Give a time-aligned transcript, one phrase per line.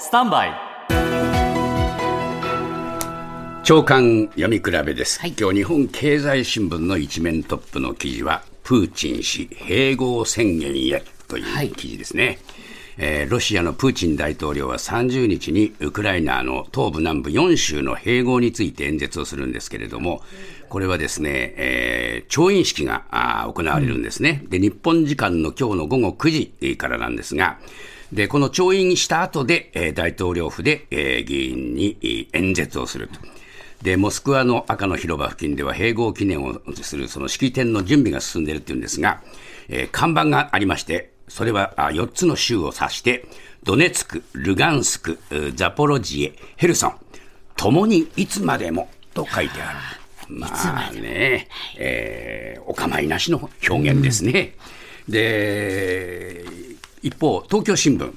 [0.00, 0.52] スタンバイ。
[3.64, 12.38] 長官読み比べです、今日日本経済新聞の一面トップの記事はプーチン氏併合宣言へという記事ですね、
[13.00, 20.20] えーロシアのプーチン大統領は30日にウクライナの東部南部4州の併合について演説をするんですけれども
[20.68, 23.04] これはですね、えー調印式が
[23.54, 27.58] 行われるんですね、で日本時間の今日の午後9時からなんですが
[28.12, 33.20] で、この調印した後で、えー大統領府で、えー議員にえー演説をすると。
[33.82, 39.22] で、モスクワの赤の広場付近では併合記念をするその式典の準備が進んでいるっていうんですが、
[39.68, 43.26] えー看板がありまして、それはあ4つの州を指して、
[43.64, 46.94] ドネツク、ルガンスク、うザポロジエ、ヘルソン、
[47.56, 49.78] 共にいつまでもと書いてある。
[50.28, 54.54] まあね、えーお構いなしの表現ですね。
[55.08, 56.44] で、
[57.02, 58.12] 一方、東京新聞。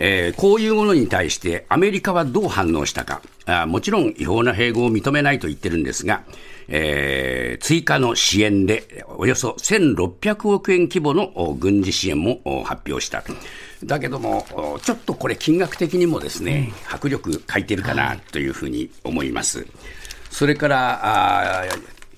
[0.00, 6.22] えーこういうものに対してアメリカはどう反応したか、あもちろん違法な併合を認めないと言ってるんですが、
[6.68, 13.24] えー追加の支援でおよそ1600億円規模のお軍事支援もお発表した。
[13.84, 19.66] だけども、おちょっとこれ、金額的にもですね、迫力欠いてるかなというふうに思います。
[20.30, 21.64] それから、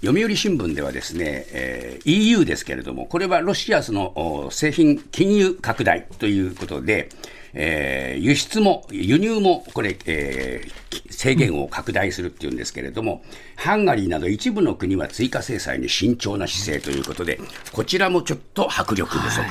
[0.00, 7.08] 読売新聞ではですね、えー EU ですけれども、これはロシアのお製品禁輸拡大ということで、
[7.54, 10.78] えー輸出も輸入もこれ、えー
[11.10, 13.22] 制限を拡大するっていうんですけれども、
[13.56, 17.40] ハンガリーなど一部の国は追加制裁に慎重な姿勢ということで、
[17.72, 19.42] こちらもちょっと迫力不足。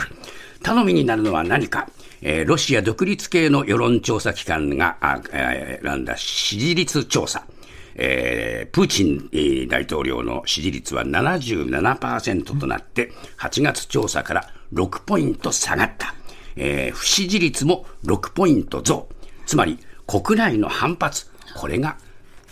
[0.64, 1.90] 頼みになるのは何か、
[2.22, 7.46] えーロシア独立系の世論調査機関があ、えー選んだ支持率調査。
[7.96, 16.14] えープーチンえー大統領の支持率は77%となって、8月調査から6ポイント下がった。
[16.58, 19.08] えー不支持率も6ポイント増。
[19.46, 21.98] つまり、国内の反発、これが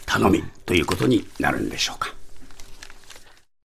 [0.05, 2.14] 頼みということになるんでしょうか。